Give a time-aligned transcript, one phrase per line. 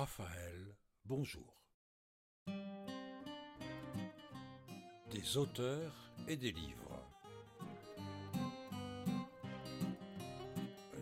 [0.00, 1.62] Raphaël, bonjour.
[5.10, 7.04] Des auteurs et des livres.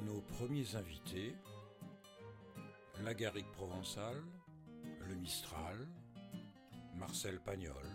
[0.05, 1.37] Nos premiers invités,
[3.05, 4.21] la garrigue provençale,
[5.07, 5.87] le Mistral,
[6.97, 7.89] Marcel Pagnol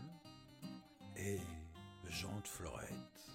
[1.18, 1.42] et
[2.08, 3.33] Jean de Florette.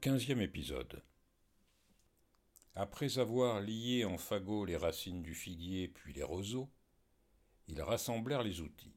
[0.00, 1.02] Quinzième épisode.
[2.74, 6.70] Après avoir lié en fagot les racines du figuier puis les roseaux,
[7.68, 8.96] ils rassemblèrent les outils.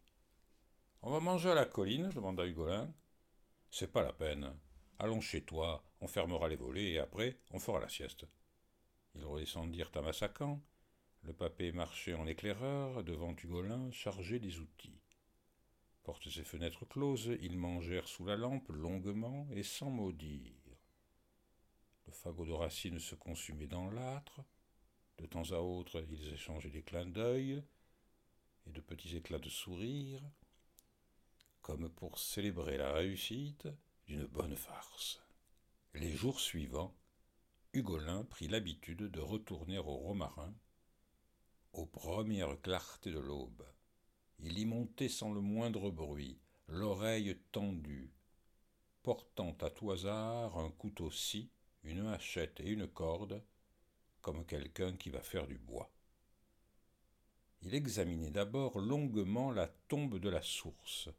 [1.01, 2.89] On va manger à la colline demanda Hugolin.
[3.69, 4.57] C'est pas la peine.
[4.97, 8.25] Allons chez toi, on fermera les volets et après on fera la sieste.
[9.13, 10.61] Ils redescendirent à Massacan.
[11.23, 15.01] Le papé marchait en éclaireur devant Hugolin chargé des outils.
[16.03, 20.62] Portes et fenêtres closes, ils mangèrent sous la lampe longuement et sans maudire.
[22.13, 24.43] Le fagot de racine se consumait dans l'âtre.
[25.17, 27.63] De temps à autre, ils échangeaient des clins d'œil
[28.67, 30.21] et de petits éclats de sourire,
[31.63, 33.67] comme pour célébrer la réussite
[34.05, 35.23] d'une bonne farce.
[35.95, 36.95] Les jours suivants,
[37.73, 40.53] Hugolin prit l'habitude de retourner au Romarin
[41.73, 43.65] aux premières clartés de l'aube.
[44.37, 48.13] Il y montait sans le moindre bruit, l'oreille tendue,
[49.01, 51.49] portant à tout hasard un couteau scie
[51.83, 53.43] une hachette et une corde,
[54.21, 55.91] comme quelqu'un qui va faire du bois.
[57.61, 61.09] Il examinait d'abord longuement la tombe de la source,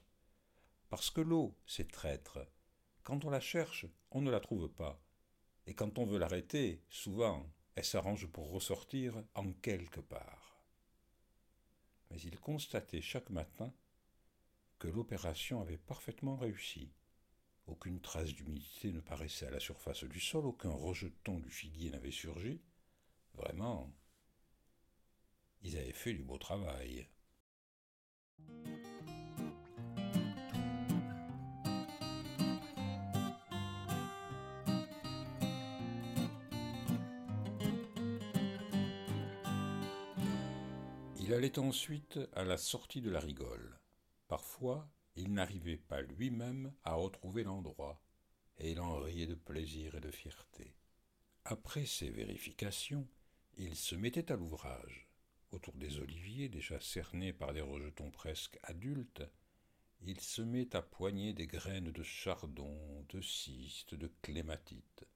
[0.88, 2.38] parce que l'eau, c'est traître.
[3.02, 5.00] Quand on la cherche, on ne la trouve pas,
[5.66, 10.64] et quand on veut l'arrêter, souvent, elle s'arrange pour ressortir en quelque part.
[12.10, 13.72] Mais il constatait chaque matin
[14.78, 16.92] que l'opération avait parfaitement réussi.
[17.66, 22.10] Aucune trace d'humidité ne paraissait à la surface du sol, aucun rejeton du figuier n'avait
[22.10, 22.60] surgi.
[23.34, 23.92] Vraiment,
[25.62, 27.08] ils avaient fait du beau travail.
[41.18, 43.80] Il allait ensuite à la sortie de la rigole.
[44.28, 48.00] Parfois, il n'arrivait pas lui-même à retrouver l'endroit,
[48.58, 50.74] et il en riait de plaisir et de fierté.
[51.44, 53.06] Après ces vérifications,
[53.56, 55.08] il se mettait à l'ouvrage.
[55.50, 59.22] Autour des oliviers, déjà cernés par des rejetons presque adultes,
[60.00, 65.06] il se met à poigner des graines de chardon, de cyste, de clématite.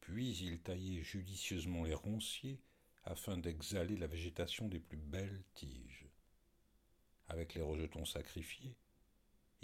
[0.00, 2.60] Puis il taillait judicieusement les ronciers
[3.04, 6.06] afin d'exhaler la végétation des plus belles tiges.
[7.28, 8.76] Avec les rejetons sacrifiés,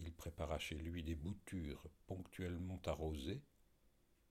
[0.02, 3.42] il prépara chez lui des boutures ponctuellement arrosées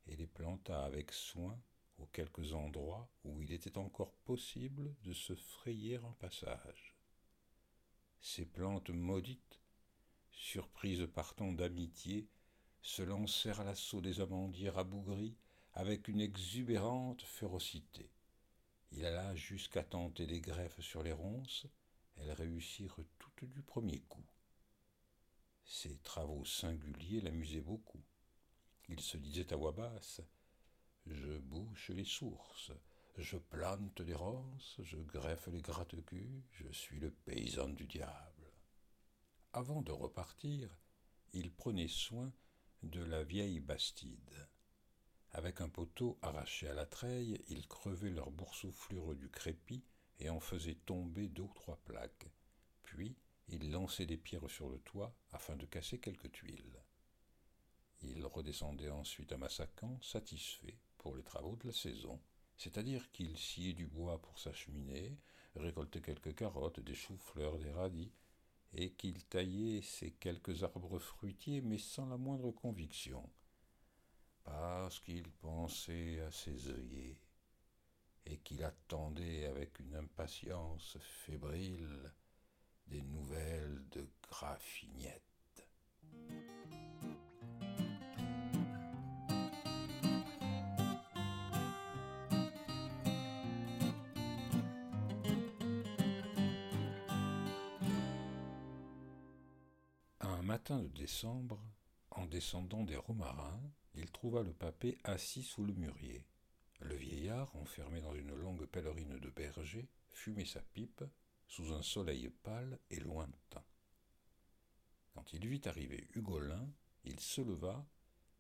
[0.08, 1.60] et les planta avec soin
[2.00, 6.96] aux quelques endroits où il était encore possible de se frayer un passage.
[8.22, 9.60] Ces plantes maudites,
[10.32, 12.28] surprises par tant d'amitié,
[12.82, 15.38] se lancèrent à l'assaut des amandiers rabougris
[15.74, 18.10] avec une exubérante férocité.
[18.92, 21.68] Il alla jusqu'à tenter des greffes sur les ronces,
[22.18, 24.29] elles réussirent toutes du premier coup.
[25.72, 28.04] Ces travaux singuliers l'amusaient beaucoup.
[28.88, 30.20] Il se disait à voix basse
[31.06, 32.72] Je bouche les sources,
[33.20, 38.52] je plante les ronces, je greffe les gratte-culs, je suis le paysan du diable.
[39.54, 40.76] Avant de repartir,
[41.34, 42.34] il prenait soin
[42.82, 44.50] de la vieille bastide.
[45.34, 49.86] Avec un poteau arraché à la treille, il crevait leur boursouflure du crépi
[50.18, 52.32] et en faisait tomber deux ou trois plaques.
[52.82, 53.16] Puis,
[53.52, 56.84] il lançait des pierres sur le toit afin de casser quelques tuiles.
[58.02, 62.20] Il redescendait ensuite à Massacan, satisfait pour les travaux de la saison,
[62.58, 65.18] c'est-à-dire qu'il sciait du bois pour sa cheminée,
[65.56, 68.12] récoltait quelques carottes, des choux-fleurs, des radis,
[68.74, 73.28] et qu'il taillait ses quelques arbres fruitiers, mais sans la moindre conviction,
[74.44, 77.20] parce qu'il pensait à ses œillets,
[78.26, 82.14] et qu'il attendait avec une impatience fébrile
[82.90, 85.24] des nouvelles de Graffignette.
[100.22, 101.60] Un matin de décembre,
[102.12, 103.62] en descendant des romarins,
[103.94, 106.26] il trouva le papé assis sous le mûrier.
[106.82, 111.04] Le vieillard, enfermé dans une longue pèlerine de berger, fumait sa pipe
[111.50, 113.64] sous un soleil pâle et lointain.
[115.14, 116.72] Quand il vit arriver Hugolin,
[117.04, 117.86] il se leva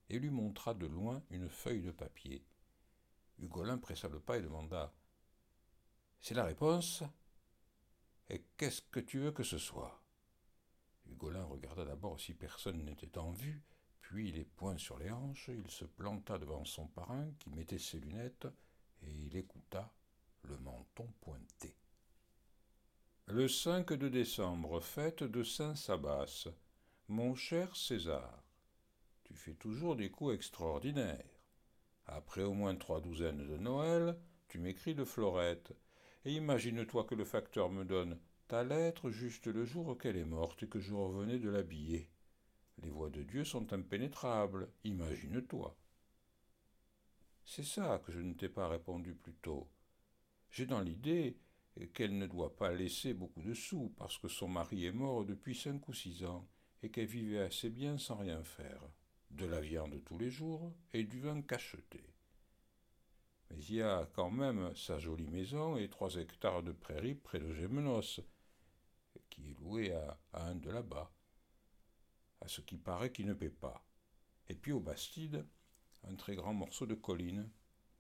[0.07, 2.45] et lui montra de loin une feuille de papier,
[3.41, 4.93] Hugolin pressa le pas et demanda
[6.19, 7.03] C'est la réponse?
[8.29, 10.03] Et qu'est-ce que tu veux que ce soit?
[11.07, 13.63] Hugolin regarda d'abord si personne n'était en vue,
[14.01, 17.99] puis les poings sur les hanches, il se planta devant son parrain qui mettait ses
[17.99, 18.47] lunettes
[19.01, 19.91] et il écouta,
[20.43, 21.78] le menton pointé.
[23.31, 26.47] Le 5 de décembre, fête de Saint Sabas.
[27.09, 28.43] Mon cher César,
[29.23, 31.43] tu fais toujours des coups extraordinaires.
[32.07, 34.17] Après au moins trois douzaines de Noël,
[34.47, 35.73] tu m'écris de Florette,
[36.25, 40.63] et imagine-toi que le facteur me donne ta lettre juste le jour qu'elle est morte
[40.63, 42.09] et que je revenais de l'habiller.
[42.81, 45.77] Les voies de Dieu sont impénétrables, imagine-toi.
[47.45, 49.69] C'est ça que je ne t'ai pas répondu plus tôt.
[50.49, 51.37] J'ai dans l'idée
[51.87, 55.55] qu'elle ne doit pas laisser beaucoup de sous parce que son mari est mort depuis
[55.55, 56.47] cinq ou six ans
[56.83, 58.81] et qu'elle vivait assez bien sans rien faire.
[59.31, 62.03] De la viande tous les jours et du vin cacheté.
[63.49, 67.39] Mais il y a quand même sa jolie maison et trois hectares de prairies près
[67.39, 68.21] de Gémenos,
[69.29, 71.11] qui est loué à, un de là-bas,
[72.41, 73.85] à ce qui paraît qu'il ne paie pas.
[74.47, 75.45] Et puis au Bastide,
[76.03, 77.49] un très grand morceau de colline,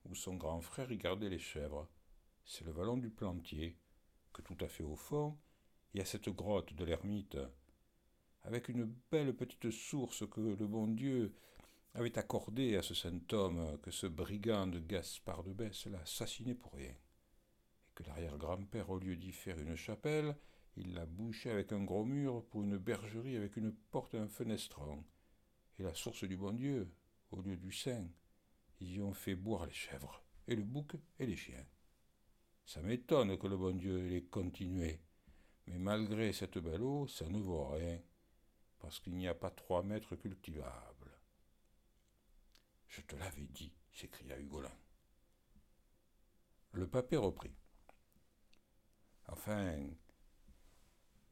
[0.05, 1.87] où son grand frère y gardait les chèvres.
[2.51, 3.77] C'est le vallon du Plantier,
[4.33, 5.37] que tout à fait au fond,
[5.93, 7.37] il y a cette grotte de l'ermite,
[8.41, 11.35] avec une belle petite source que le bon Dieu
[11.93, 16.55] avait accordée à ce saint homme que ce brigand de Gaspard de Besse l'a assassiné
[16.55, 20.35] pour rien, et que l'arrière-grand-père, au lieu d'y faire une chapelle,
[20.75, 24.27] il l'a bouché avec un gros mur pour une bergerie avec une porte et un
[24.27, 25.05] fenestron.
[25.77, 26.91] Et la source du bon Dieu,
[27.29, 28.07] au lieu du saint,
[28.79, 31.63] ils y ont fait boire les chèvres, et le bouc et les chiens.
[32.69, 34.99] Ça m'étonne que le bon Dieu l'ait continué,
[35.65, 37.99] mais malgré cette belle eau, ça ne vaut rien,
[38.77, 41.17] parce qu'il n'y a pas trois mètres cultivables.
[42.87, 44.71] Je te l'avais dit, s'écria Hugolin.
[46.73, 47.55] Le papé reprit.
[49.29, 49.79] Enfin,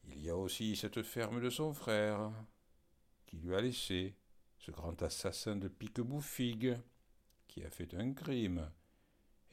[0.06, 2.34] il y a aussi cette ferme de son frère,
[3.28, 4.16] qui lui a laissé,
[4.58, 6.80] ce grand assassin de Piqueboufigue,
[7.48, 8.72] qui a fait un crime,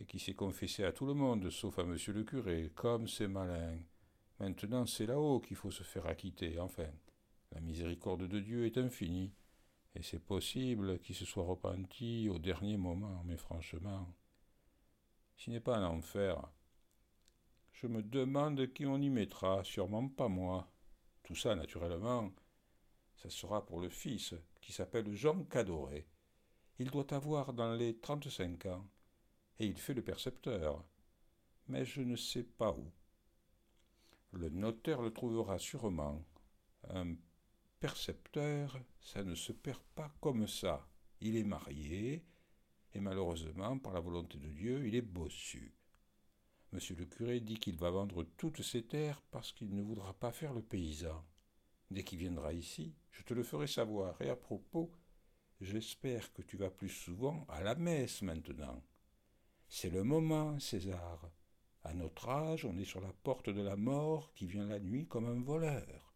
[0.00, 3.28] et qui s'est confessé à tout le monde, sauf à monsieur le curé, comme c'est
[3.28, 3.78] malin.
[4.40, 6.88] Maintenant c'est là-haut qu'il faut se faire acquitter, enfin.
[7.52, 9.32] La miséricorde de Dieu est infinie,
[9.94, 14.12] et c'est possible qu'il se soit repenti au dernier moment, mais franchement,
[15.36, 16.42] ce n'est pas un enfer,
[17.74, 20.68] je me demande qui on y mettra, sûrement pas moi.
[21.22, 22.32] Tout ça, naturellement,
[23.16, 26.06] ça sera pour le fils, qui s'appelle Jean Cadoré.
[26.78, 28.88] Il doit avoir dans les trente-cinq ans,
[29.58, 30.84] et il fait le percepteur.
[31.68, 32.90] Mais je ne sais pas où.
[34.32, 36.24] Le notaire le trouvera sûrement.
[36.90, 37.14] Un
[37.80, 40.88] percepteur, ça ne se perd pas comme ça.
[41.20, 42.24] Il est marié,
[42.92, 45.74] et malheureusement, par la volonté de Dieu, il est bossu.
[46.72, 50.32] Monsieur le curé dit qu'il va vendre toutes ses terres parce qu'il ne voudra pas
[50.32, 51.24] faire le paysan.
[51.90, 54.20] Dès qu'il viendra ici, je te le ferai savoir.
[54.20, 54.90] Et à propos,
[55.60, 58.82] j'espère que tu vas plus souvent à la messe maintenant.
[59.68, 61.30] C'est le moment, César.
[61.82, 65.06] À notre âge, on est sur la porte de la mort qui vient la nuit
[65.06, 66.14] comme un voleur.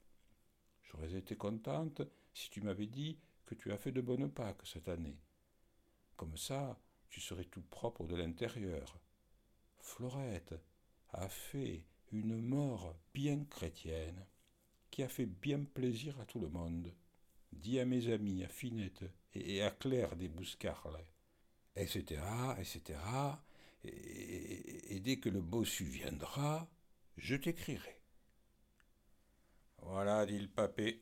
[0.85, 2.03] J'aurais été contente
[2.33, 5.19] si tu m'avais dit que tu as fait de bonnes Pâques cette année.
[6.17, 6.79] Comme ça,
[7.11, 8.99] tu serais tout propre de l'intérieur.
[9.81, 10.55] Florette
[11.11, 14.27] a fait une mort bien chrétienne,
[14.91, 16.95] qui a fait bien plaisir à tout le monde.
[17.53, 21.05] Dis à mes amis, à Finette et à Claire des Bouscarles,
[21.79, 22.23] etc.,
[22.59, 22.99] etc.
[23.85, 26.69] Et, dès que le bossu viendra,
[27.17, 28.03] je t'écrirai.
[29.79, 31.01] Voilà, dit le papé.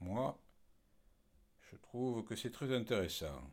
[0.00, 0.40] Moi,
[1.70, 3.50] je trouve que c'est très intéressant,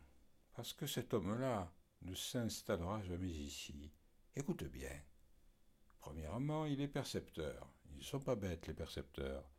[0.54, 3.90] parce que cet homme-là ne s'installera jamais ici.
[4.36, 5.02] Écoute bien.
[5.98, 7.68] Premièrement, il est percepteur.
[7.90, 9.50] Ils ne sont pas bêtes, les percepteurs.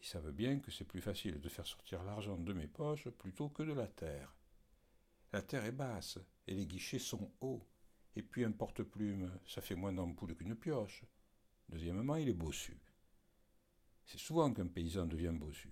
[0.00, 3.48] Ils savent bien que c'est plus facile de faire sortir l'argent de mes poches plutôt
[3.48, 4.34] que de la terre.
[5.32, 7.66] La terre est basse et les guichets sont hauts.
[8.16, 11.04] Et puis un porte-plume, ça fait moins d'ampoule qu'une pioche.
[11.68, 12.80] Deuxièmement, il est bossu.
[14.04, 15.70] C'est souvent qu'un paysan devient bossu.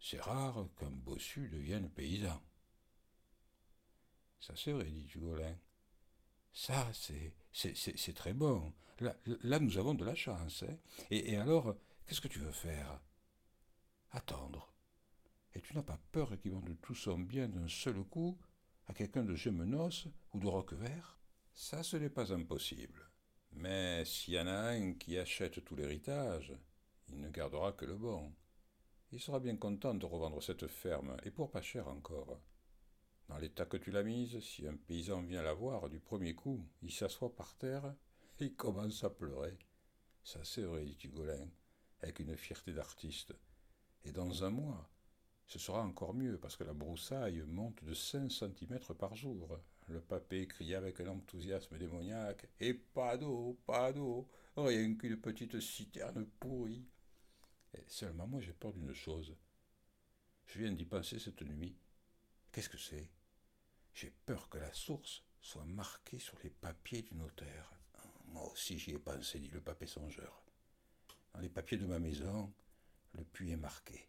[0.00, 2.42] C'est rare qu'un bossu devienne paysan.
[4.40, 5.56] Ça c'est vrai, dit Hugolin.
[6.52, 6.90] Ça,
[7.52, 8.72] c'est très bon.
[9.00, 10.62] Là, là, nous avons de la chance.
[10.62, 10.78] Hein.
[11.10, 12.98] et, alors, qu'est-ce que tu veux faire?
[14.12, 14.72] Attendre.
[15.54, 18.38] Et tu n'as pas peur qu'ils vendent tout son bien d'un seul coup?
[18.88, 21.18] À quelqu'un de Gémenos ou de Roquevert
[21.52, 23.10] Ça, ce n'est pas impossible.
[23.52, 26.52] Mais s'il y en a un qui achète tout l'héritage,
[27.08, 28.32] il ne gardera que le bon.
[29.12, 32.40] Il sera bien content de revendre cette ferme, et pour pas cher encore.
[33.28, 36.64] Dans l'état que tu l'as mise, si un paysan vient la voir du premier coup,
[36.82, 37.94] il s'assoit par terre
[38.40, 39.58] et commence à pleurer.
[40.22, 41.48] Ça c'est vrai, dit Hugolin,
[42.02, 43.34] avec une fierté d'artiste.
[44.04, 44.88] Et dans un mois,
[45.46, 49.60] ce sera encore mieux, parce que la broussaille monte de cinq centimètres par jour.
[49.88, 52.48] Le papé cria avec un enthousiasme démoniaque.
[52.58, 56.84] Et pas d'eau, pas d'eau, rien qu'une petite citerne pourrie.
[57.86, 59.36] Seulement moi j'ai peur d'une chose.
[60.46, 61.76] Je viens d'y penser cette nuit.
[62.50, 63.08] Qu'est-ce que c'est?
[63.94, 67.72] J'ai peur que la source soit marquée sur les papiers du notaire.
[68.26, 70.42] Moi aussi j'y ai pensé, dit le papé songeur.
[71.32, 72.52] Dans les papiers de ma maison,
[73.12, 74.08] le puits est marqué.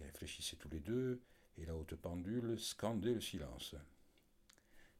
[0.00, 1.22] Ils réfléchissaient tous les deux,
[1.58, 3.74] et la haute pendule scandait le silence.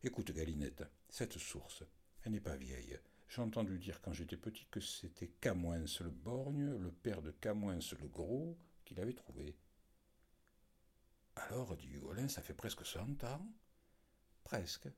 [0.02, 1.84] Écoute, Galinette, cette source,
[2.22, 2.98] elle n'est pas vieille.
[3.28, 7.78] J'ai entendu dire quand j'étais petit que c'était Camoins le borgne, le père de Camoins
[7.98, 9.56] le gros, qui l'avait trouvé.
[11.36, 13.46] Alors, dit Hugolin, ça fait presque cent ans
[14.44, 14.88] Presque.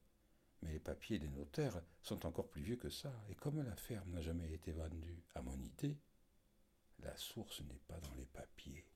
[0.63, 4.11] Mais les papiers des notaires sont encore plus vieux que ça, et comme la ferme
[4.11, 5.99] n'a jamais été vendue, à mon idée,
[7.01, 8.87] la source n'est pas dans les papiers.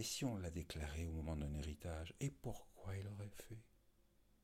[0.00, 3.62] Et si on l'a déclaré au moment d'un héritage, et pourquoi il aurait fait?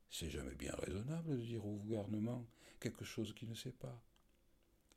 [0.07, 2.45] C'est jamais bien raisonnable de dire au gouvernement
[2.79, 3.99] quelque chose qu'il ne sait pas.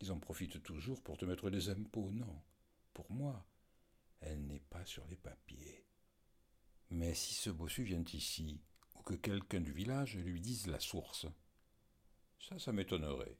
[0.02, 2.42] Ils en profitent toujours pour te mettre des impôts, non.
[2.92, 3.48] Pour moi,
[4.20, 5.86] elle n'est pas sur les papiers.
[6.90, 8.60] Mais si ce bossu vient ici,
[8.96, 11.24] ou que quelqu'un du village lui dise la source,
[12.38, 13.38] ça, ça m'étonnerait.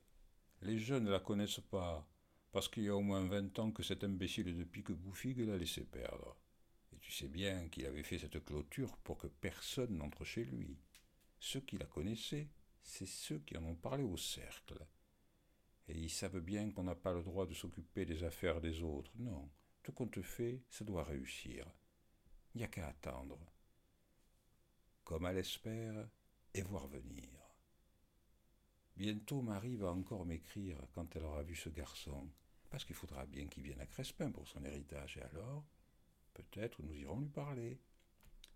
[0.62, 2.10] Les jeunes ne la connaissent pas,
[2.50, 5.84] parce qu'il y a au moins vingt ans que cet imbécile de Pique-Bouffigue l'a laissé
[5.84, 6.38] perdre.
[7.10, 10.78] Tu sais bien qu'il avait fait cette clôture pour que personne n'entre chez lui.
[11.40, 12.46] Ceux qui la connaissaient,
[12.84, 14.78] c'est ceux qui en ont parlé au cercle.
[15.88, 19.10] Et ils savent bien qu'on n'a pas le droit de s'occuper des affaires des autres.
[19.16, 19.50] Non,
[19.82, 21.66] tout qu'on te fait, ça doit réussir.
[22.54, 23.40] Il n'y a qu'à attendre.
[25.02, 26.08] Comme elle espère,
[26.54, 27.28] et voir venir.
[28.96, 32.30] Bientôt Marie va encore m'écrire quand elle aura vu ce garçon,
[32.70, 35.64] parce qu'il faudra bien qu'il vienne à Crespin pour son héritage, et alors
[36.34, 37.80] Peut-être nous irons lui parler.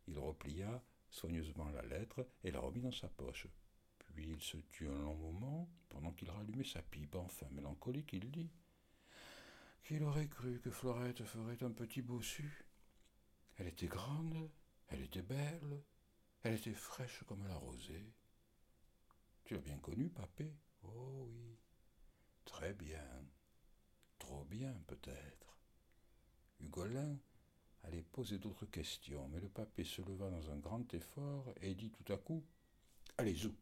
[0.06, 3.46] Il replia soigneusement la lettre et la remit dans sa poche.
[3.98, 7.14] Puis il se tut un long moment, pendant qu'il rallumait sa pipe.
[7.16, 8.50] Enfin, mélancolique, il dit
[9.84, 12.66] Qu'il aurait cru que Florette ferait un petit bossu
[13.56, 14.50] Elle était grande,
[14.88, 15.82] elle était belle,
[16.42, 18.12] elle était fraîche comme la rosée.
[19.44, 20.54] Tu l'as bien connue, papé?
[20.82, 21.58] Oh oui.
[22.44, 23.26] Très bien.
[24.18, 25.58] Trop bien, peut-être.
[26.60, 27.18] Hugolin
[27.86, 31.90] allait poser d'autres questions, mais le papé se leva dans un grand effort et dit
[31.90, 32.42] tout à coup
[33.18, 33.54] Allez, zou,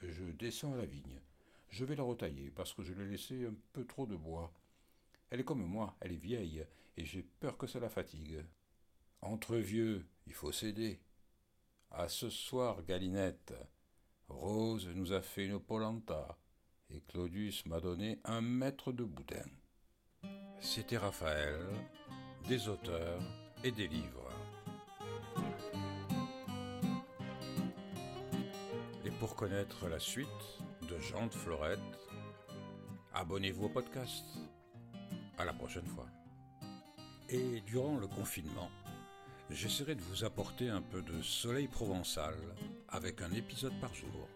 [0.00, 1.20] je descends à la vigne.
[1.68, 4.52] Je vais la retailler parce que je l'ai laissé un peu trop de bois.
[5.30, 6.64] Elle est comme moi, elle est vieille,
[6.96, 8.44] et j'ai peur que ça la fatigue.
[9.22, 11.00] Entre vieux, il faut céder.
[11.90, 13.54] À ce soir, Galinette.
[14.28, 16.38] Rose nous a fait une polenta,
[16.90, 19.50] et Claudius m'a donné un mètre de boudin.
[20.60, 21.60] C'était Raphaël,
[22.48, 24.30] des auteurs et des livres.
[29.04, 30.28] Et pour connaître la suite
[30.88, 31.80] de Jean de Florette,
[33.12, 34.24] abonnez-vous au podcast.
[35.36, 36.06] À la prochaine fois.
[37.28, 38.70] Et durant le confinement,
[39.50, 42.36] j'essaierai de vous apporter un peu de soleil provençal
[42.88, 44.28] avec un épisode par jour.